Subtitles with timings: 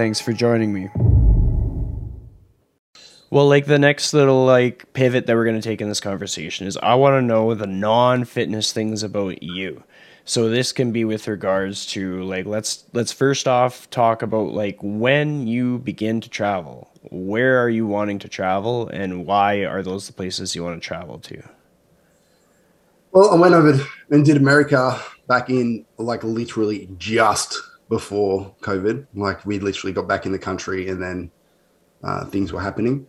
[0.00, 0.88] Thanks for joining me.
[3.28, 6.66] Well, like the next little like pivot that we're going to take in this conversation
[6.66, 9.84] is I want to know the non-fitness things about you.
[10.24, 14.78] So this can be with regards to like let's let's first off talk about like
[14.80, 16.90] when you begin to travel.
[17.10, 20.88] Where are you wanting to travel and why are those the places you want to
[20.88, 21.42] travel to?
[23.12, 27.54] Well, I went over and did America back in like literally just
[27.90, 29.06] before COVID.
[29.14, 31.30] Like we literally got back in the country and then
[32.02, 33.06] uh, things were happening.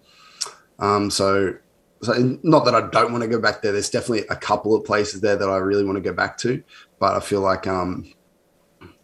[0.80, 1.56] Um, so,
[2.02, 3.72] so not that I don't want to go back there.
[3.72, 6.62] There's definitely a couple of places there that I really want to go back to,
[7.00, 8.12] but I feel like um,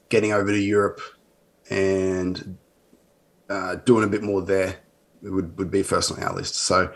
[0.10, 1.00] getting over to Europe
[1.70, 2.58] and
[3.50, 4.78] uh, doing a bit more there
[5.22, 6.56] would, would be first on our list.
[6.56, 6.92] So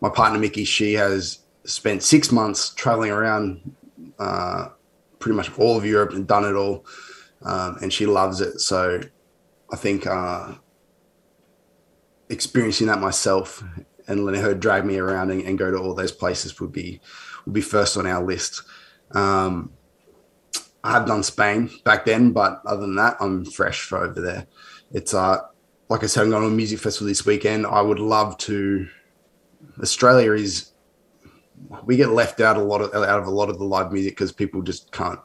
[0.00, 3.74] my partner Mickey, she has spent six months traveling around
[4.18, 4.68] uh,
[5.18, 6.84] pretty much all of Europe and done it all
[7.42, 8.60] um, and she loves it.
[8.60, 9.00] So
[9.72, 10.54] I think uh,
[12.28, 13.62] experiencing that myself
[14.06, 17.00] and letting her drag me around and, and, go to all those places would be
[17.44, 18.62] would be first on our list.
[19.12, 19.72] Um,
[20.82, 24.46] I have done Spain back then, but other than that, I'm fresh for over there.
[24.92, 25.40] It's uh,
[25.88, 27.66] like I said, I'm going to a music festival this weekend.
[27.66, 28.88] I would love to.
[29.80, 30.72] Australia is
[31.84, 34.12] we get left out a lot of out of a lot of the live music
[34.12, 35.18] because people just can't.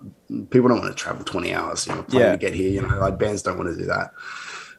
[0.50, 2.32] People don't want to travel twenty hours, you know, yeah.
[2.32, 2.70] to get here.
[2.70, 4.12] You know, like bands don't want to do that.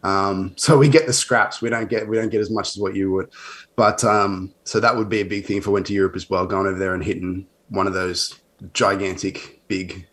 [0.03, 1.63] Um, so we get the scraps.
[1.63, 3.31] We don't get we don't get as much as what you would.
[3.77, 6.29] But um, so that would be a big thing if I went to Europe as
[6.29, 8.39] well, going over there and hitting one of those
[8.73, 10.07] gigantic big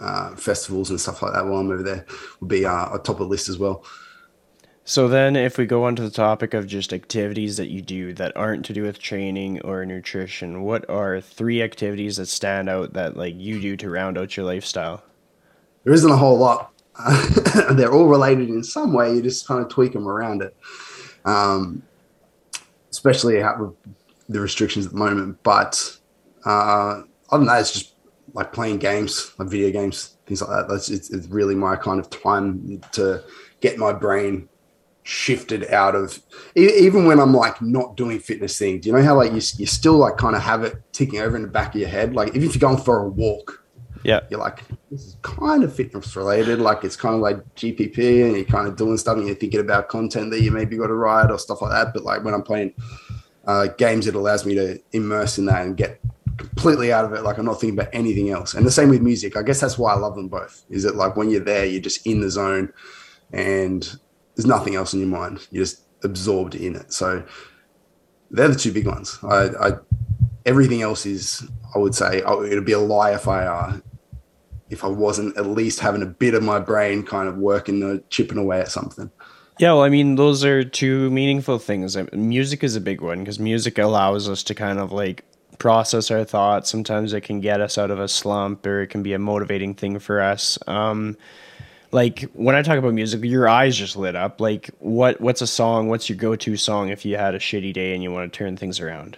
[0.00, 2.06] uh, festivals and stuff like that while I'm over there
[2.40, 3.84] would be uh, a top of the list as well.
[4.88, 8.14] So then, if we go on to the topic of just activities that you do
[8.14, 12.94] that aren't to do with training or nutrition, what are three activities that stand out
[12.94, 15.02] that like you do to round out your lifestyle?
[15.84, 16.72] There isn't a whole lot.
[17.72, 19.14] They're all related in some way.
[19.14, 20.56] You just kind of tweak them around it,
[21.26, 21.82] um,
[22.90, 23.74] especially with
[24.30, 25.36] the restrictions at the moment.
[25.42, 25.98] But
[26.46, 27.94] uh, other than that, it's just
[28.32, 30.66] like playing games, like video games, things like that.
[30.66, 33.22] That's it's, it's really my kind of time to
[33.60, 34.48] get my brain
[35.08, 36.20] shifted out of
[36.54, 38.86] even when I'm like not doing fitness things.
[38.86, 41.40] You know how like you, you still like kind of have it ticking over in
[41.40, 42.14] the back of your head.
[42.14, 43.64] Like even if you're going for a walk,
[44.04, 46.58] yeah, you're like this is kind of fitness related.
[46.58, 49.60] Like it's kind of like GPP, and you're kind of doing stuff, and you're thinking
[49.60, 51.94] about content that you maybe got to write or stuff like that.
[51.94, 52.74] But like when I'm playing
[53.46, 56.02] uh, games, it allows me to immerse in that and get
[56.36, 57.22] completely out of it.
[57.22, 58.52] Like I'm not thinking about anything else.
[58.52, 59.38] And the same with music.
[59.38, 60.66] I guess that's why I love them both.
[60.68, 62.74] Is that like when you're there, you're just in the zone
[63.32, 63.98] and
[64.38, 65.48] there's nothing else in your mind.
[65.50, 66.92] You're just absorbed in it.
[66.92, 67.24] So
[68.30, 69.18] they're the two big ones.
[69.24, 69.72] I, I
[70.46, 71.44] everything else is,
[71.74, 73.80] I would say, oh, it'd be a lie if I uh,
[74.70, 78.00] if I wasn't at least having a bit of my brain kind of working, the
[78.10, 79.10] chipping away at something.
[79.58, 81.96] Yeah, well, I mean, those are two meaningful things.
[82.12, 85.24] music is a big one because music allows us to kind of like
[85.58, 86.70] process our thoughts.
[86.70, 89.74] Sometimes it can get us out of a slump, or it can be a motivating
[89.74, 90.60] thing for us.
[90.68, 91.16] Um,
[91.90, 94.40] like when I talk about music, your eyes just lit up.
[94.40, 95.88] Like what what's a song?
[95.88, 98.36] What's your go to song if you had a shitty day and you want to
[98.36, 99.16] turn things around?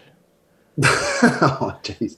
[0.82, 2.16] oh jeez.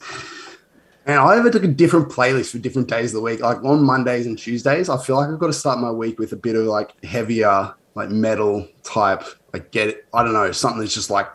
[1.04, 3.40] And I ever took a different playlist for different days of the week.
[3.40, 6.32] Like on Mondays and Tuesdays, I feel like I've got to start my week with
[6.32, 9.24] a bit of like heavier, like metal type.
[9.52, 11.28] Like get it, I don't know, something that's just like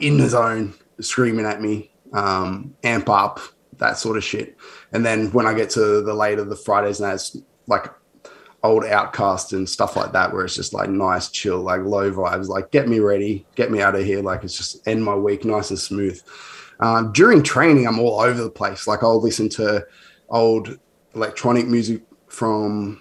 [0.00, 3.40] in the zone, screaming at me, um, amp up,
[3.78, 4.56] that sort of shit.
[4.92, 7.36] And then when I get to the later the Fridays and that's
[7.66, 7.90] like
[8.62, 12.48] old OutKast and stuff like that, where it's just like nice, chill, like low vibes,
[12.48, 14.22] like get me ready, get me out of here.
[14.22, 16.20] Like it's just end my week nice and smooth.
[16.80, 18.86] Um, during training, I'm all over the place.
[18.86, 19.86] Like I'll listen to
[20.28, 20.78] old
[21.14, 23.00] electronic music from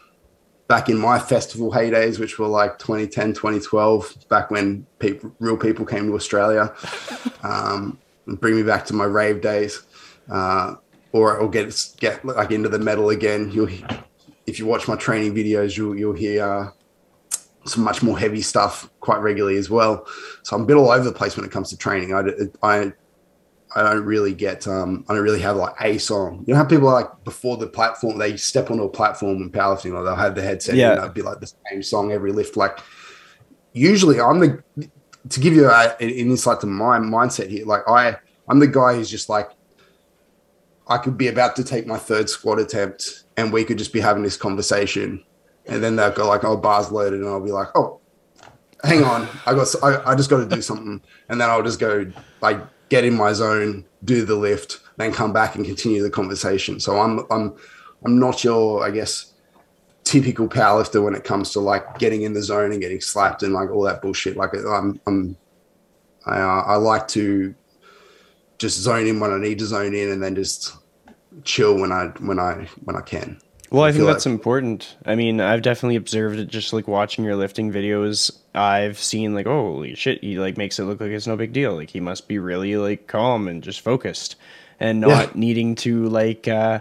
[0.67, 5.85] back in my festival heydays, which were like 2010, 2012, back when people, real people
[5.85, 6.73] came to Australia,
[7.43, 9.83] um, and bring me back to my rave days.
[10.29, 10.75] Uh,
[11.11, 13.49] or or get get like into the metal again.
[13.49, 13.69] You'll
[14.45, 16.69] if you watch my training videos, you'll you'll hear uh,
[17.65, 20.05] some much more heavy stuff quite regularly as well.
[20.43, 22.13] So I'm a bit all over the place when it comes to training.
[22.13, 22.23] I
[22.61, 22.93] I
[23.75, 26.43] I don't really get um I don't really have like a song.
[26.47, 29.93] You know how people like before the platform they step onto a platform and powerlifting
[29.93, 30.91] or they'll have the headset Yeah.
[30.91, 32.55] and it'll be like the same song every lift.
[32.55, 32.79] Like
[33.73, 34.63] usually I'm the
[35.29, 37.65] to give you a, an insight to my mindset here.
[37.65, 38.15] Like I
[38.47, 39.49] I'm the guy who's just like
[40.87, 43.99] I could be about to take my third squat attempt and we could just be
[43.99, 45.23] having this conversation.
[45.67, 47.19] And then they'll go like oh bars loaded.
[47.19, 47.99] And I'll be like oh
[48.83, 49.27] hang on.
[49.45, 51.01] I got I, I just got to do something.
[51.29, 52.11] And then I'll just go
[52.41, 52.59] like
[52.89, 56.79] get in my zone do the lift then come back and continue the conversation.
[56.79, 57.55] So I'm I'm
[58.05, 59.33] I'm not your I guess
[60.03, 63.53] typical powerlifter when it comes to like getting in the zone and getting slapped and
[63.53, 64.37] like all that bullshit.
[64.37, 65.37] Like I'm I'm
[66.25, 67.53] I, uh, I like to
[68.57, 70.75] just zone in when I need to zone in and then just
[71.43, 73.39] chill when I when I when I can
[73.71, 74.95] Well, I, I think that's like- important.
[75.05, 78.31] I mean, I've definitely observed it just like watching your lifting videos.
[78.53, 81.51] I've seen like, oh, holy shit, he like makes it look like it's no big
[81.53, 81.75] deal.
[81.75, 84.35] Like he must be really like calm and just focused
[84.79, 85.31] and not Yeah.
[85.35, 86.79] needing to like uh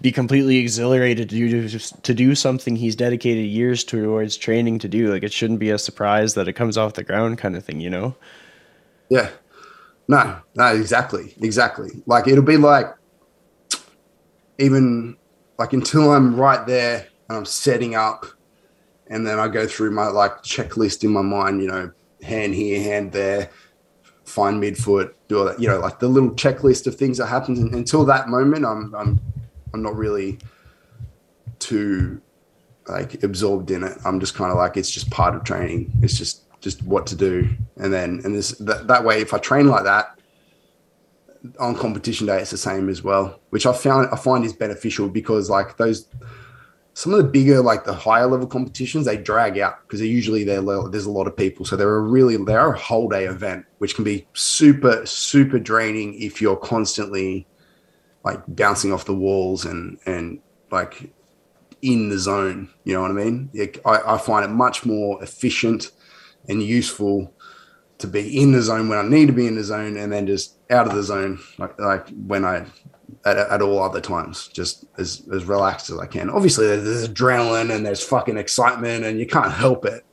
[0.00, 5.10] be completely exhilarated to do to do something he's dedicated years towards training to do.
[5.12, 7.80] Like it shouldn't be a surprise that it comes off the ground kind of thing,
[7.80, 8.14] you know?
[9.08, 9.30] Yeah.
[10.06, 11.34] No, no, exactly.
[11.42, 11.90] Exactly.
[12.06, 12.86] Like it'll be like
[14.58, 15.16] even
[15.58, 18.26] like until I'm right there and I'm setting up
[19.08, 21.90] and then I go through my like checklist in my mind, you know,
[22.22, 23.50] hand here, hand there,
[24.24, 27.58] find midfoot, do all that, you know, like the little checklist of things that happens
[27.58, 29.20] and until that moment I'm I'm
[29.72, 30.38] I'm not really
[31.58, 32.20] too
[32.88, 33.96] like absorbed in it.
[34.04, 35.92] I'm just kind of like it's just part of training.
[36.02, 39.38] It's just just what to do, and then and this that, that way, if I
[39.38, 40.17] train like that
[41.58, 45.08] on competition day, it's the same as well, which I found I find is beneficial
[45.08, 46.08] because like those
[46.94, 50.42] some of the bigger like the higher level competitions they drag out because they're usually
[50.42, 53.64] there there's a lot of people so they're a really they're a whole day event
[53.78, 57.46] which can be super super draining if you're constantly
[58.24, 60.40] like bouncing off the walls and and
[60.72, 61.12] like
[61.82, 62.68] in the zone.
[62.84, 63.50] You know what I mean?
[63.54, 65.92] Like, I, I find it much more efficient
[66.48, 67.32] and useful
[67.98, 70.26] to be in the zone when I need to be in the zone, and then
[70.26, 72.66] just out of the zone like like when I
[73.24, 76.30] at, at all other times, just as as relaxed as I can.
[76.30, 80.04] Obviously, there's, there's adrenaline and there's fucking excitement, and you can't help it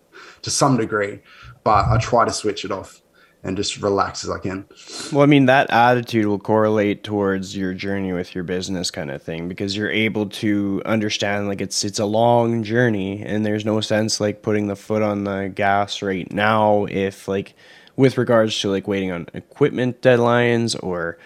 [0.41, 1.19] to some degree,
[1.63, 3.01] but I try to switch it off
[3.45, 4.65] and just relax as I can.
[5.13, 9.21] Well, I mean, that attitude will correlate towards your journey with your business kind of
[9.21, 13.81] thing because you're able to understand like it's it's a long journey and there's no
[13.81, 17.53] sense like putting the foot on the gas right now if like
[17.95, 21.19] with regards to like waiting on equipment deadlines or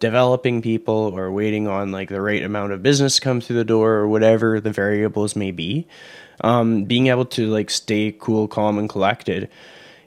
[0.00, 3.92] developing people or waiting on like the right amount of business come through the door
[3.92, 5.86] or whatever the variables may be.
[6.42, 9.48] Um, being able to like stay cool, calm, and collected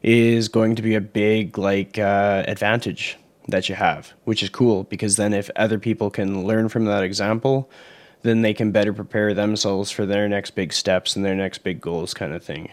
[0.01, 3.17] is going to be a big like uh, advantage
[3.47, 7.03] that you have, which is cool because then if other people can learn from that
[7.03, 7.69] example,
[8.21, 11.79] then they can better prepare themselves for their next big steps and their next big
[11.81, 12.69] goals, kind of thing.